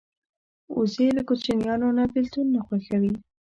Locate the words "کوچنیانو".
1.27-1.87